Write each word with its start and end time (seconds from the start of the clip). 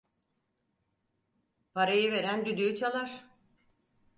Parayı 1.73 2.11
veren 2.11 2.45
düdüğü 2.45 2.75
çalar. 2.75 3.27